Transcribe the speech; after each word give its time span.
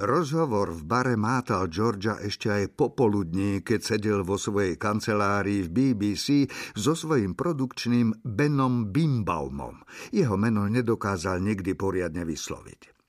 Rozhovor 0.00 0.72
v 0.72 0.88
bare 0.88 1.12
mátal 1.12 1.68
Georgia 1.68 2.16
ešte 2.24 2.48
aj 2.48 2.72
popoludní, 2.72 3.60
keď 3.60 3.80
sedel 3.84 4.20
vo 4.24 4.40
svojej 4.40 4.80
kancelárii 4.80 5.60
v 5.60 5.68
BBC 5.68 6.48
so 6.72 6.96
svojím 6.96 7.36
produkčným 7.36 8.24
Benom 8.24 8.88
Bimbaumom. 8.88 9.84
Jeho 10.08 10.40
meno 10.40 10.64
nedokázal 10.72 11.44
nikdy 11.44 11.76
poriadne 11.76 12.24
vysloviť. 12.24 12.99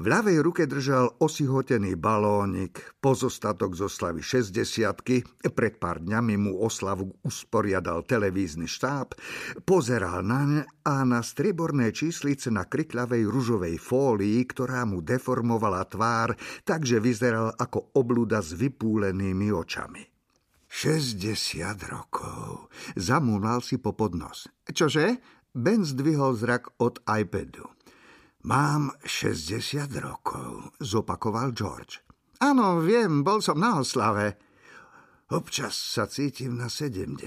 V 0.00 0.08
ľavej 0.08 0.40
ruke 0.40 0.64
držal 0.64 1.20
osihotený 1.20 2.00
balónik, 2.00 2.96
pozostatok 3.04 3.76
zo 3.76 3.92
slavy 3.92 4.24
60 4.24 5.52
Pred 5.52 5.74
pár 5.76 6.00
dňami 6.00 6.34
mu 6.40 6.52
oslavu 6.64 7.12
usporiadal 7.20 8.00
televízny 8.08 8.64
štáb, 8.64 9.12
pozeral 9.68 10.24
naň 10.24 10.64
a 10.88 11.04
na 11.04 11.20
strieborné 11.20 11.92
číslice 11.92 12.48
na 12.48 12.64
krikľavej 12.64 13.28
ružovej 13.28 13.76
fólii, 13.76 14.40
ktorá 14.48 14.88
mu 14.88 15.04
deformovala 15.04 15.84
tvár, 15.84 16.32
takže 16.64 16.96
vyzeral 16.96 17.52
ako 17.52 17.92
obluda 17.92 18.40
s 18.40 18.56
vypúlenými 18.56 19.52
očami. 19.52 20.08
60 20.72 21.20
rokov. 21.92 22.72
Zamúnal 22.96 23.60
si 23.60 23.76
po 23.76 23.92
podnos. 23.92 24.48
Čože? 24.64 25.20
Ben 25.52 25.84
zdvihol 25.84 26.32
zrak 26.32 26.80
od 26.80 27.04
iPadu. 27.04 27.68
Mám 28.42 28.90
60 29.06 29.86
rokov, 30.02 30.74
zopakoval 30.82 31.54
George. 31.54 32.02
Áno, 32.42 32.82
viem, 32.82 33.22
bol 33.22 33.38
som 33.38 33.54
na 33.54 33.78
oslave. 33.78 34.34
Občas 35.30 35.78
sa 35.78 36.10
cítim 36.10 36.58
na 36.58 36.66
70. 36.66 37.22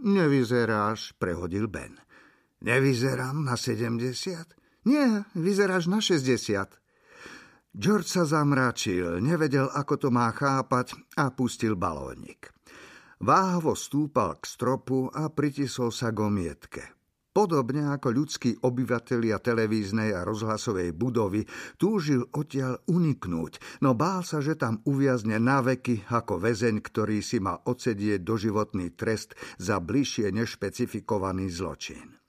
Nevyzeráš, 0.00 1.12
prehodil 1.20 1.68
Ben. 1.68 2.00
Nevyzerám 2.64 3.44
na 3.44 3.52
70? 3.52 4.88
Nie, 4.88 5.28
vyzeráš 5.36 5.92
na 5.92 6.00
60. 6.00 6.80
George 7.76 8.08
sa 8.08 8.24
zamračil, 8.24 9.20
nevedel, 9.20 9.68
ako 9.68 9.94
to 10.00 10.08
má 10.08 10.32
chápať 10.32 10.96
a 11.20 11.28
pustil 11.36 11.76
balónik. 11.76 12.48
Váhavo 13.20 13.76
stúpal 13.76 14.40
k 14.40 14.48
stropu 14.48 15.12
a 15.12 15.28
pritisol 15.28 15.92
sa 15.92 16.08
k 16.08 16.24
omietke. 16.24 16.99
Podobne 17.40 17.88
ako 17.96 18.12
ľudskí 18.12 18.60
obyvatelia 18.68 19.40
televíznej 19.40 20.12
a 20.12 20.28
rozhlasovej 20.28 20.92
budovy 20.92 21.48
túžil 21.80 22.28
odtiaľ 22.36 22.84
uniknúť, 22.84 23.80
no 23.80 23.96
bál 23.96 24.20
sa, 24.20 24.44
že 24.44 24.60
tam 24.60 24.84
uviazne 24.84 25.40
na 25.40 25.64
veky 25.64 26.04
ako 26.12 26.36
väzeň, 26.36 26.84
ktorý 26.84 27.24
si 27.24 27.40
má 27.40 27.56
odsedieť 27.64 28.20
doživotný 28.20 28.92
trest 28.92 29.32
za 29.56 29.80
bližšie 29.80 30.36
nešpecifikovaný 30.36 31.48
zločin. 31.48 32.20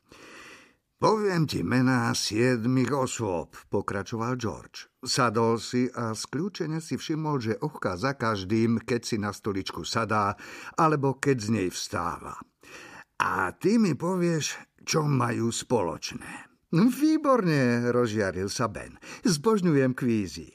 Poviem 0.95 1.43
ti 1.43 1.59
mená 1.59 2.15
siedmých 2.15 2.95
osôb, 2.95 3.51
pokračoval 3.67 4.39
George. 4.39 4.87
Sadol 5.03 5.59
si 5.59 5.91
a 5.91 6.15
skľúčene 6.15 6.79
si 6.79 6.95
všimol, 6.95 7.35
že 7.43 7.59
ochká 7.59 7.99
za 7.99 8.15
každým, 8.15 8.79
keď 8.87 9.01
si 9.03 9.19
na 9.19 9.35
stoličku 9.35 9.83
sadá, 9.83 10.39
alebo 10.79 11.19
keď 11.19 11.35
z 11.35 11.47
nej 11.51 11.67
vstáva. 11.67 12.39
A 13.21 13.53
ty 13.53 13.77
mi 13.77 13.93
povieš, 13.93 14.70
čo 14.85 15.05
majú 15.05 15.53
spoločné. 15.53 16.51
Výborne, 16.71 17.91
rozžiaril 17.91 18.47
sa 18.47 18.71
Ben. 18.71 18.95
Zbožňujem 19.27 19.91
kvízy. 19.91 20.49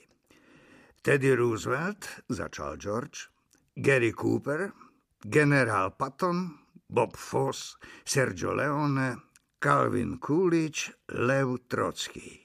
Teddy 1.05 1.37
Roosevelt, 1.37 2.25
začal 2.27 2.81
George, 2.81 3.29
Gary 3.77 4.11
Cooper, 4.17 4.73
generál 5.21 5.93
Patton, 5.95 6.57
Bob 6.89 7.15
Foss, 7.15 7.77
Sergio 8.03 8.57
Leone, 8.57 9.29
Calvin 9.61 10.19
Coolidge, 10.19 10.91
Lev 11.13 11.69
Trocký. 11.69 12.43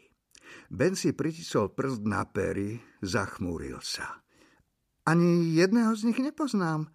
Ben 0.72 0.96
si 0.96 1.12
pritisol 1.12 1.72
prst 1.76 2.08
na 2.08 2.24
pery, 2.28 2.80
zachmúril 3.04 3.84
sa. 3.84 4.24
Ani 5.08 5.52
jedného 5.58 5.92
z 5.96 6.12
nich 6.12 6.20
nepoznám. 6.24 6.88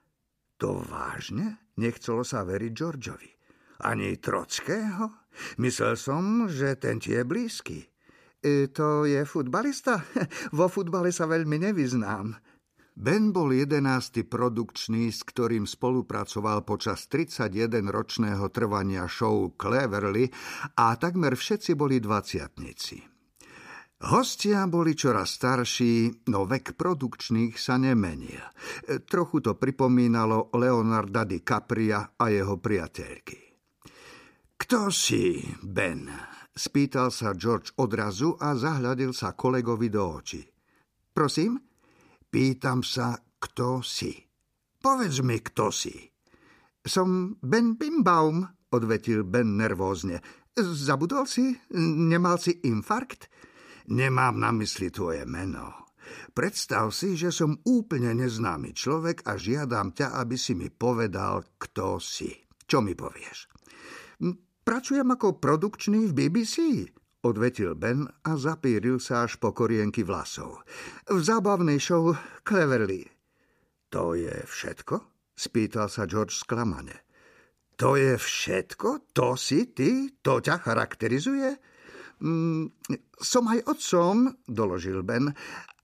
To 0.56 0.80
vážne? 0.80 1.60
Nechcelo 1.76 2.24
sa 2.24 2.46
veriť 2.48 2.72
Georgeovi. 2.72 3.35
Ani 3.84 4.16
Trockého? 4.16 5.28
Myslel 5.60 6.00
som, 6.00 6.48
že 6.48 6.80
ten 6.80 6.96
ti 6.96 7.12
je 7.12 7.22
blízky. 7.24 7.78
E, 8.40 8.72
to 8.72 9.04
je 9.04 9.20
futbalista? 9.28 10.00
Vo 10.58 10.70
futbale 10.70 11.12
sa 11.12 11.28
veľmi 11.28 11.60
nevyznám. 11.68 12.36
Ben 12.96 13.28
bol 13.28 13.52
jedenásty 13.52 14.24
produkčný, 14.24 15.12
s 15.12 15.20
ktorým 15.20 15.68
spolupracoval 15.68 16.64
počas 16.64 17.04
31-ročného 17.12 18.48
trvania 18.48 19.04
show 19.04 19.52
Cleverly 19.52 20.32
a 20.80 20.96
takmer 20.96 21.36
všetci 21.36 21.76
boli 21.76 22.00
dvaciatnici. 22.00 22.96
Hostia 24.08 24.64
boli 24.68 24.96
čoraz 24.96 25.36
starší, 25.36 26.28
no 26.32 26.48
vek 26.48 26.76
produkčných 26.76 27.56
sa 27.56 27.76
nemenil. 27.76 28.40
E, 28.40 29.04
trochu 29.04 29.44
to 29.44 29.56
pripomínalo 29.56 30.52
Leonarda 30.56 31.28
DiCapria 31.28 32.16
a 32.16 32.24
jeho 32.32 32.56
priateľky. 32.56 33.45
Kto 34.66 34.90
si, 34.90 35.38
Ben? 35.62 36.10
Spýtal 36.50 37.14
sa 37.14 37.38
George 37.38 37.70
odrazu 37.78 38.34
a 38.34 38.50
zahľadil 38.58 39.14
sa 39.14 39.38
kolegovi 39.38 39.86
do 39.86 40.02
očí. 40.02 40.42
Prosím? 41.14 41.54
Pýtam 42.26 42.82
sa, 42.82 43.14
kto 43.14 43.78
si. 43.86 44.10
Povedz 44.82 45.22
mi, 45.22 45.38
kto 45.38 45.70
si. 45.70 45.94
Som 46.82 47.38
Ben 47.38 47.78
Bimbaum, 47.78 48.42
odvetil 48.74 49.22
Ben 49.22 49.54
nervózne. 49.54 50.18
Zabudol 50.58 51.30
si? 51.30 51.54
Nemal 51.78 52.42
si 52.42 52.58
infarkt? 52.66 53.30
Nemám 53.94 54.34
na 54.34 54.50
mysli 54.50 54.90
tvoje 54.90 55.22
meno. 55.30 55.94
Predstav 56.34 56.90
si, 56.90 57.14
že 57.14 57.30
som 57.30 57.54
úplne 57.70 58.18
neznámy 58.18 58.74
človek 58.74 59.30
a 59.30 59.38
žiadam 59.38 59.94
ťa, 59.94 60.18
aby 60.18 60.34
si 60.34 60.58
mi 60.58 60.74
povedal, 60.74 61.54
kto 61.54 62.02
si. 62.02 62.34
Čo 62.66 62.82
mi 62.82 62.98
povieš? 62.98 63.54
Pracujem 64.66 65.06
ako 65.06 65.38
produkčný 65.38 66.10
v 66.10 66.26
BBC, 66.26 66.90
odvetil 67.22 67.78
Ben 67.78 68.02
a 68.02 68.34
zapíril 68.34 68.98
sa 68.98 69.22
až 69.22 69.38
po 69.38 69.54
korienky 69.54 70.02
vlasov. 70.02 70.66
V 71.06 71.22
zábavnej 71.22 71.78
show 71.78 72.10
Cleverly. 72.42 73.06
To 73.94 74.18
je 74.18 74.34
všetko? 74.42 75.14
spýtal 75.36 75.86
sa 75.86 76.08
George 76.08 76.34
sklamane. 76.34 77.06
To 77.76 77.94
je 77.94 78.16
všetko? 78.16 79.12
To 79.14 79.36
si 79.36 79.70
ty? 79.70 80.16
To 80.24 80.40
ťa 80.40 80.64
charakterizuje? 80.64 81.54
Mm, 82.24 82.72
som 83.20 83.44
aj 83.52 83.68
otcom, 83.68 84.32
doložil 84.48 85.04
Ben, 85.04 85.28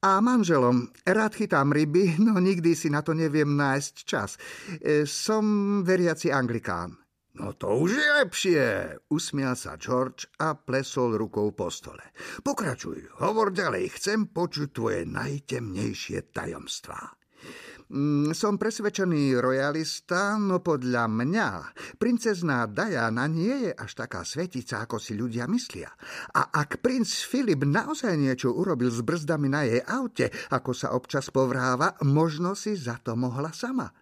a 0.03 0.19
manželom. 0.19 0.91
Rád 1.07 1.39
chytám 1.39 1.71
ryby, 1.71 2.19
no 2.19 2.41
nikdy 2.41 2.75
si 2.75 2.91
na 2.91 3.05
to 3.05 3.15
neviem 3.15 3.55
nájsť 3.55 3.95
čas. 4.03 4.41
E, 4.81 5.07
som 5.07 5.45
veriaci 5.87 6.33
anglikán. 6.33 7.02
No 7.33 7.57
to 7.57 7.81
už 7.81 7.97
je 7.97 8.09
lepšie, 8.21 8.65
usmial 9.09 9.57
sa 9.57 9.81
George 9.81 10.29
a 10.37 10.53
plesol 10.53 11.17
rukou 11.17 11.49
po 11.57 11.73
stole. 11.73 12.13
Pokračuj, 12.45 13.25
hovor 13.25 13.57
ďalej, 13.57 13.97
chcem 13.97 14.29
počuť 14.29 14.69
tvoje 14.69 15.09
najtemnejšie 15.09 16.29
tajomstvá. 16.29 17.23
Mm, 17.93 18.33
som 18.33 18.57
presvedčený 18.57 19.37
royalista, 19.37 20.41
no 20.41 20.65
podľa 20.65 21.13
mňa 21.13 21.49
princezná 22.01 22.65
Diana 22.65 23.29
nie 23.29 23.69
je 23.69 23.73
až 23.77 23.93
taká 23.93 24.25
svetica, 24.25 24.85
ako 24.85 24.97
si 24.97 25.13
ľudia 25.13 25.45
myslia. 25.49 25.93
A 26.37 26.53
ak 26.57 26.81
princ 26.81 27.09
Filip 27.09 27.69
naozaj 27.69 28.17
niečo 28.17 28.49
urobil 28.53 28.89
s 28.89 29.05
brzdami 29.05 29.49
na 29.53 29.69
jej 29.69 29.85
aute, 29.85 30.33
ako 30.53 30.73
sa 30.73 30.97
občas 30.97 31.29
povráva, 31.29 31.97
možno 32.05 32.57
si 32.57 32.81
za 32.81 32.97
to 32.97 33.13
mohla 33.13 33.53
sama. 33.53 33.93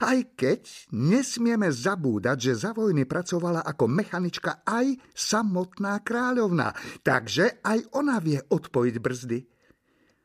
Aj 0.00 0.18
keď 0.36 0.90
nesmieme 0.92 1.72
zabúdať, 1.72 2.52
že 2.52 2.68
za 2.68 2.70
vojny 2.76 3.08
pracovala 3.08 3.64
ako 3.64 3.88
mechanička 3.88 4.64
aj 4.64 4.96
samotná 5.12 6.00
kráľovna, 6.04 6.76
takže 7.00 7.64
aj 7.64 7.96
ona 7.96 8.20
vie 8.20 8.40
odpojiť 8.40 8.96
brzdy. 9.00 9.38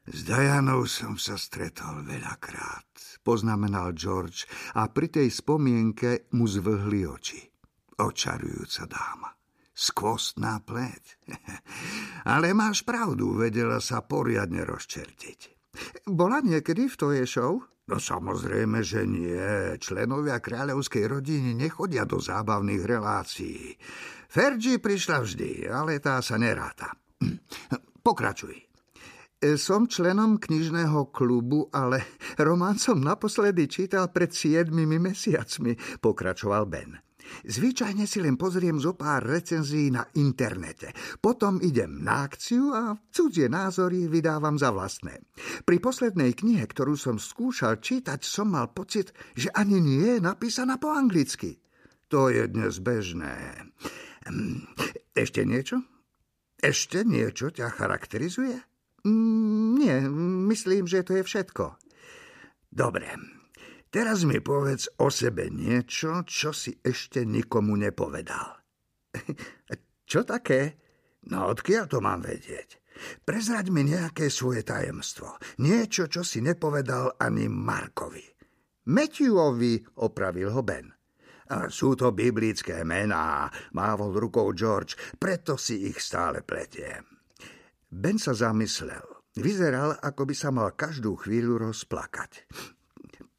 S 0.05 0.21
Dajanou 0.21 0.85
som 0.85 1.17
sa 1.17 1.33
stretol 1.33 2.05
veľakrát, 2.05 3.17
poznamenal 3.25 3.89
George 3.97 4.45
a 4.77 4.85
pri 4.85 5.09
tej 5.09 5.33
spomienke 5.33 6.29
mu 6.37 6.45
zvhli 6.45 7.01
oči. 7.09 7.41
Očarujúca 7.97 8.85
dáma. 8.85 9.33
Skvostná 9.75 10.61
pleť. 10.61 11.19
Ale 12.37 12.53
máš 12.55 12.85
pravdu, 12.85 13.35
vedela 13.35 13.81
sa 13.83 14.05
poriadne 14.05 14.63
rozčertiť. 14.63 15.39
Bola 16.07 16.39
niekedy 16.39 16.87
v 16.87 16.95
tvojej 16.95 17.27
show? 17.27 17.59
No 17.85 18.01
samozrejme, 18.01 18.81
že 18.81 19.05
nie. 19.05 19.77
Členovia 19.77 20.41
kráľovskej 20.41 21.05
rodiny 21.05 21.53
nechodia 21.53 22.01
do 22.01 22.17
zábavných 22.17 22.81
relácií. 22.81 23.77
Fergie 24.25 24.81
prišla 24.81 25.21
vždy, 25.21 25.69
ale 25.69 26.01
tá 26.01 26.17
sa 26.25 26.41
neráta. 26.41 26.89
Pokračuj. 28.05 28.57
Som 29.61 29.85
členom 29.85 30.41
knižného 30.41 31.13
klubu, 31.13 31.69
ale 31.69 32.17
román 32.47 32.81
som 32.81 32.97
naposledy 32.97 33.69
čítal 33.69 34.09
pred 34.09 34.33
siedmimi 34.33 34.97
mesiacmi, 34.97 36.01
pokračoval 36.01 36.65
Ben. 36.65 37.04
Zvyčajne 37.45 38.05
si 38.09 38.21
len 38.21 38.37
pozriem 38.39 38.77
zo 38.77 38.93
pár 38.97 39.25
recenzií 39.25 39.93
na 39.93 40.05
internete. 40.17 40.93
Potom 41.21 41.61
idem 41.61 42.01
na 42.01 42.25
akciu 42.25 42.73
a 42.73 42.97
cudzie 43.09 43.49
názory 43.51 44.07
vydávam 44.09 44.57
za 44.57 44.73
vlastné. 44.73 45.21
Pri 45.65 45.77
poslednej 45.81 46.33
knihe, 46.33 46.65
ktorú 46.65 46.97
som 46.97 47.17
skúšal 47.21 47.81
čítať, 47.81 48.21
som 48.25 48.53
mal 48.53 48.71
pocit, 48.71 49.13
že 49.33 49.51
ani 49.53 49.81
nie 49.81 50.17
je 50.17 50.19
napísaná 50.21 50.77
po 50.77 50.93
anglicky. 50.93 51.61
To 52.13 52.29
je 52.29 52.45
dnes 52.45 52.77
bežné. 52.79 53.65
Hm, 54.29 54.65
ešte 55.13 55.45
niečo? 55.45 55.81
Ešte 56.61 57.05
niečo 57.05 57.51
ťa 57.53 57.73
charakterizuje? 57.73 58.57
Mm, 59.05 59.69
nie, 59.77 59.95
myslím, 60.49 60.89
že 60.89 61.05
to 61.05 61.21
je 61.21 61.23
všetko. 61.25 61.77
Dobre, 62.73 63.34
Teraz 63.95 64.27
mi 64.27 64.43
povedz 64.43 64.91
o 64.99 65.07
sebe 65.07 65.47
niečo, 65.47 66.27
čo 66.27 66.51
si 66.51 66.75
ešte 66.83 67.23
nikomu 67.23 67.79
nepovedal. 67.79 68.59
čo 70.11 70.27
také? 70.27 70.75
No 71.31 71.47
odkiaľ 71.47 71.87
to 71.87 72.03
mám 72.03 72.19
vedieť? 72.27 72.83
Prezraď 73.23 73.71
mi 73.71 73.87
nejaké 73.87 74.27
svoje 74.27 74.67
tajemstvo. 74.67 75.39
Niečo, 75.63 76.11
čo 76.11 76.27
si 76.27 76.43
nepovedal 76.43 77.15
ani 77.23 77.47
Markovi. 77.47 78.19
Matthewovi, 78.91 80.03
opravil 80.03 80.51
ho 80.51 80.59
Ben. 80.59 80.91
A 81.55 81.71
sú 81.71 81.95
to 81.95 82.11
biblické 82.11 82.83
mená, 82.83 83.47
mávol 83.71 84.11
rukou 84.19 84.51
George, 84.51 84.99
preto 85.15 85.55
si 85.55 85.87
ich 85.87 86.03
stále 86.03 86.43
pletiem. 86.43 87.07
Ben 87.87 88.19
sa 88.19 88.35
zamyslel. 88.35 89.23
Vyzeral, 89.39 89.95
ako 90.03 90.27
by 90.27 90.35
sa 90.35 90.51
mal 90.51 90.75
každú 90.75 91.15
chvíľu 91.15 91.71
rozplakať. 91.71 92.43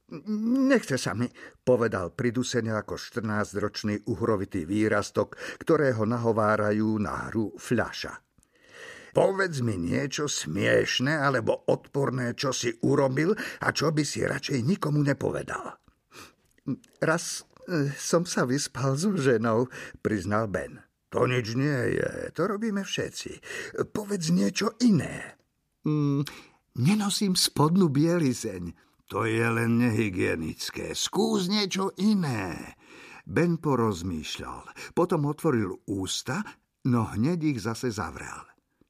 Nechce 0.06 1.02
sa 1.02 1.18
mi, 1.18 1.26
povedal 1.66 2.14
pridusene 2.14 2.70
ako 2.70 2.94
14-ročný 2.94 4.06
uhrovitý 4.06 4.62
výrastok, 4.62 5.34
ktorého 5.58 6.06
nahovárajú 6.06 7.02
na 7.02 7.26
hru 7.26 7.50
fľaša. 7.58 8.14
Povedz 9.10 9.64
mi 9.66 9.74
niečo 9.80 10.30
smiešné 10.30 11.10
alebo 11.10 11.66
odporné, 11.72 12.38
čo 12.38 12.54
si 12.54 12.70
urobil 12.86 13.34
a 13.64 13.72
čo 13.74 13.90
by 13.90 14.04
si 14.06 14.22
radšej 14.22 14.62
nikomu 14.62 15.02
nepovedal. 15.02 15.74
Raz 17.02 17.42
e, 17.66 17.90
som 17.96 18.22
sa 18.28 18.46
vyspal 18.46 18.94
so 18.94 19.10
ženou, 19.16 19.66
priznal 20.04 20.46
Ben. 20.46 20.86
To 21.10 21.24
nič 21.26 21.56
nie 21.58 21.98
je, 21.98 22.30
to 22.36 22.46
robíme 22.46 22.84
všetci. 22.84 23.40
Povedz 23.90 24.30
niečo 24.30 24.76
iné. 24.84 25.40
Mm, 25.88 26.22
nenosím 26.76 27.32
spodnú 27.34 27.88
bielizeň, 27.88 28.85
to 29.06 29.22
je 29.22 29.46
len 29.46 29.78
nehygienické. 29.78 30.94
Skús 30.98 31.46
niečo 31.46 31.94
iné. 32.02 32.74
Ben 33.26 33.58
porozmýšľal. 33.58 34.94
Potom 34.94 35.26
otvoril 35.26 35.82
ústa, 35.90 36.42
no 36.90 37.10
hneď 37.14 37.54
ich 37.54 37.58
zase 37.62 37.90
zavrel. 37.90 38.42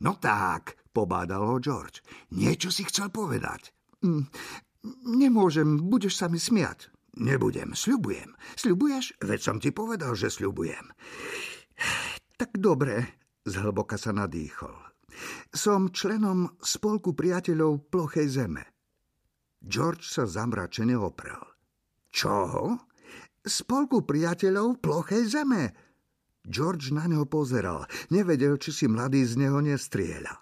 No 0.04 0.20
tak, 0.20 0.76
pobádal 0.92 1.44
ho 1.44 1.56
George. 1.56 2.04
Niečo 2.36 2.68
si 2.68 2.84
chcel 2.84 3.08
povedať. 3.08 3.72
Mm, 4.04 4.28
nemôžem, 5.20 5.88
budeš 5.88 6.20
sa 6.20 6.28
mi 6.28 6.36
smiať. 6.36 6.92
Nebudem, 7.16 7.72
sľubujem. 7.72 8.36
Sľubuješ? 8.60 9.16
Veď 9.24 9.40
som 9.40 9.56
ti 9.56 9.72
povedal, 9.72 10.12
že 10.12 10.28
sľubujem. 10.28 10.92
Tak 12.36 12.60
dobre, 12.60 13.24
zhlboka 13.48 13.96
sa 13.96 14.12
nadýchol. 14.12 14.76
Som 15.48 15.96
členom 15.96 16.60
spolku 16.60 17.16
priateľov 17.16 17.88
plochej 17.88 18.28
zeme. 18.28 18.75
George 19.66 20.06
sa 20.06 20.30
zamračene 20.30 20.94
oprel. 20.94 21.42
Čoho? 22.14 22.78
Spolku 23.42 24.06
priateľov 24.06 24.78
plochej 24.78 25.26
zeme. 25.26 25.74
George 26.46 26.94
na 26.94 27.10
neho 27.10 27.26
pozeral. 27.26 27.90
Nevedel, 28.14 28.62
či 28.62 28.70
si 28.70 28.86
mladý 28.86 29.26
z 29.26 29.42
neho 29.42 29.58
nestrieľa. 29.58 30.38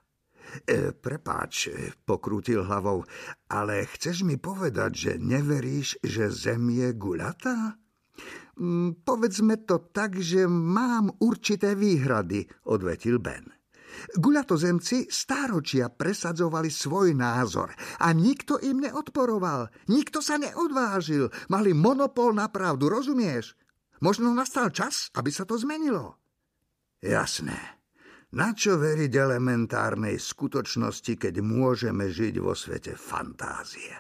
E, 0.68 0.92
prepáč, 0.92 1.72
pokrútil 2.04 2.62
hlavou, 2.62 3.08
ale 3.48 3.88
chceš 3.88 4.28
mi 4.28 4.36
povedať, 4.36 4.92
že 4.92 5.12
neveríš, 5.16 6.04
že 6.04 6.28
zem 6.28 6.68
je 6.68 6.92
guľatá? 6.92 7.80
Mm, 8.60 9.02
povedzme 9.02 9.64
to 9.64 9.88
tak, 9.90 10.20
že 10.20 10.44
mám 10.46 11.10
určité 11.18 11.74
výhrady, 11.74 12.46
odvetil 12.68 13.18
Ben. 13.18 13.53
Guľatozemci 14.16 15.12
stáročia 15.12 15.92
presadzovali 15.92 16.72
svoj 16.72 17.12
názor 17.12 17.74
a 18.00 18.10
nikto 18.10 18.58
im 18.62 18.82
neodporoval. 18.84 19.68
Nikto 19.90 20.24
sa 20.24 20.40
neodvážil. 20.40 21.28
Mali 21.52 21.76
monopol 21.76 22.32
na 22.32 22.48
pravdu, 22.48 22.88
rozumieš? 22.90 23.54
Možno 24.02 24.32
nastal 24.34 24.72
čas, 24.74 25.12
aby 25.14 25.30
sa 25.30 25.46
to 25.46 25.54
zmenilo. 25.56 26.18
Jasné. 27.04 27.83
Na 28.34 28.50
čo 28.50 28.82
veriť 28.82 29.14
elementárnej 29.14 30.18
skutočnosti, 30.18 31.22
keď 31.22 31.38
môžeme 31.38 32.10
žiť 32.10 32.34
vo 32.42 32.50
svete 32.50 32.98
fantázie? 32.98 33.94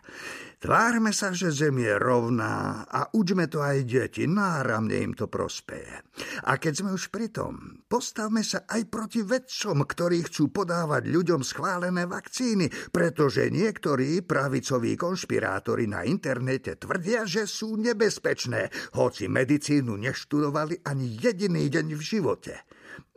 Tvárme 0.58 1.14
sa, 1.14 1.30
že 1.30 1.54
Zem 1.54 1.78
je 1.78 1.94
rovná 1.94 2.82
a 2.82 3.14
učme 3.14 3.46
to 3.46 3.62
aj 3.62 3.86
deti, 3.86 4.26
náramne 4.26 4.96
im 4.96 5.14
to 5.14 5.30
prospeje. 5.30 6.02
A 6.50 6.58
keď 6.58 6.72
sme 6.82 6.90
už 6.98 7.14
pri 7.14 7.30
tom, 7.30 7.78
postavme 7.86 8.42
sa 8.42 8.66
aj 8.66 8.90
proti 8.90 9.22
vedcom, 9.22 9.86
ktorí 9.86 10.26
chcú 10.26 10.50
podávať 10.50 11.14
ľuďom 11.14 11.46
schválené 11.46 12.10
vakcíny, 12.10 12.90
pretože 12.90 13.54
niektorí 13.54 14.26
pravicoví 14.26 14.98
konšpirátori 14.98 15.86
na 15.86 16.02
internete 16.02 16.74
tvrdia, 16.74 17.22
že 17.22 17.46
sú 17.46 17.78
nebezpečné, 17.78 18.66
hoci 18.98 19.30
medicínu 19.30 19.94
neštudovali 19.94 20.82
ani 20.90 21.22
jediný 21.22 21.70
deň 21.70 21.86
v 21.94 22.02
živote. 22.02 22.54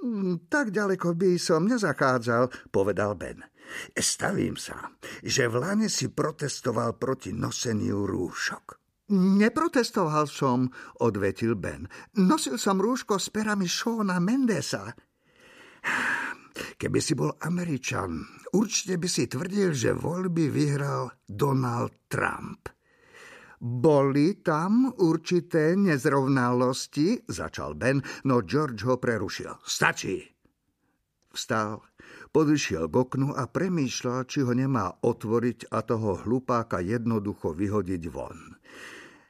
Mm, 0.03 0.47
tak 0.47 0.69
ďaleko 0.71 1.18
by 1.18 1.35
som 1.41 1.65
nezachádzal, 1.65 2.71
povedal 2.71 3.18
Ben. 3.18 3.41
Stavím 3.91 4.56
sa, 4.56 4.95
že 5.19 5.51
v 5.51 5.59
Lane 5.59 5.91
si 5.91 6.07
protestoval 6.07 6.95
proti 6.95 7.35
noseniu 7.35 8.07
rúšok. 8.07 8.79
Neprotestoval 9.15 10.27
som, 10.27 10.68
odvetil 11.00 11.56
Ben. 11.56 11.88
Nosil 12.19 12.59
som 12.59 12.79
rúško 12.79 13.15
s 13.15 13.31
perami 13.31 13.68
Shona 13.68 14.19
Mendesa. 14.19 14.91
Keby 16.57 17.00
si 17.00 17.13
bol 17.15 17.31
Američan, 17.39 18.19
určite 18.51 19.00
by 19.00 19.07
si 19.07 19.30
tvrdil, 19.30 19.71
že 19.71 19.95
voľby 19.95 20.51
vyhral 20.51 21.12
Donald 21.23 22.09
Trump. 22.12 22.76
Boli 23.57 24.38
tam 24.45 24.94
určité 25.01 25.74
nezrovnalosti, 25.74 27.25
začal 27.25 27.74
Ben, 27.74 27.98
no 28.30 28.45
George 28.45 28.86
ho 28.86 29.01
prerušil. 29.01 29.50
Stačí. 29.65 30.21
Vstal, 31.33 31.81
podišiel 32.30 32.89
k 32.89 32.95
oknu 32.98 33.33
a 33.33 33.50
premýšľal, 33.50 34.30
či 34.30 34.45
ho 34.45 34.54
nemá 34.54 35.01
otvoriť 35.01 35.74
a 35.74 35.81
toho 35.81 36.21
hlupáka 36.21 36.81
jednoducho 36.81 37.54
vyhodiť 37.54 38.04
von. 38.14 38.57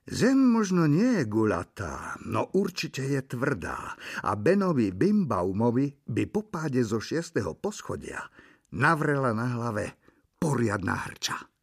Zem 0.07 0.39
možno 0.39 0.87
nie 0.87 1.19
je 1.19 1.23
gulatá, 1.27 2.15
no 2.23 2.47
určite 2.55 3.03
je 3.03 3.19
tvrdá 3.27 3.99
a 4.23 4.31
Benovi 4.39 4.95
Bimbaumovi 4.95 6.07
by 6.07 6.23
po 6.31 6.47
páde 6.47 6.79
zo 6.79 7.03
šiestého 7.03 7.59
poschodia 7.59 8.23
navrela 8.71 9.35
na 9.35 9.51
hlave 9.51 9.99
poriadna 10.39 10.95
hrča. 10.95 11.56